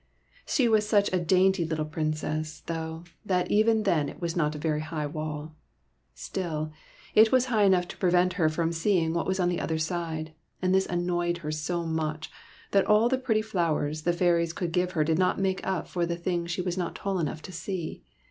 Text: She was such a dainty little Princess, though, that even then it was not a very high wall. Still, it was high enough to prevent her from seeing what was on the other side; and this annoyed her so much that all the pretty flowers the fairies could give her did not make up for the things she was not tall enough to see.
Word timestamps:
She 0.47 0.67
was 0.67 0.89
such 0.89 1.13
a 1.13 1.19
dainty 1.19 1.63
little 1.63 1.85
Princess, 1.85 2.61
though, 2.61 3.03
that 3.23 3.51
even 3.51 3.83
then 3.83 4.09
it 4.09 4.19
was 4.19 4.35
not 4.35 4.55
a 4.55 4.57
very 4.57 4.79
high 4.79 5.05
wall. 5.05 5.53
Still, 6.15 6.73
it 7.13 7.31
was 7.31 7.45
high 7.53 7.65
enough 7.65 7.87
to 7.89 7.97
prevent 7.97 8.33
her 8.33 8.49
from 8.49 8.71
seeing 8.71 9.13
what 9.13 9.27
was 9.27 9.39
on 9.39 9.47
the 9.47 9.59
other 9.59 9.77
side; 9.77 10.33
and 10.59 10.73
this 10.73 10.87
annoyed 10.87 11.37
her 11.45 11.51
so 11.51 11.85
much 11.85 12.31
that 12.71 12.87
all 12.87 13.09
the 13.09 13.19
pretty 13.19 13.43
flowers 13.43 14.01
the 14.01 14.11
fairies 14.11 14.53
could 14.53 14.71
give 14.71 14.93
her 14.93 15.03
did 15.03 15.19
not 15.19 15.39
make 15.39 15.61
up 15.67 15.87
for 15.87 16.07
the 16.07 16.17
things 16.17 16.49
she 16.49 16.63
was 16.63 16.79
not 16.79 16.95
tall 16.95 17.19
enough 17.19 17.43
to 17.43 17.51
see. 17.51 18.03